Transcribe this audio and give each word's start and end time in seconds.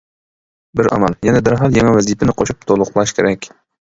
بىر 0.79 0.87
ئامال 0.95 1.15
يەنى 1.27 1.41
دەرھال 1.47 1.77
يېڭى 1.79 1.91
ۋەزىپىنى 1.97 2.35
قوشۇپ 2.39 2.65
تولۇقلاش 2.73 3.15
كېرەك. 3.19 3.47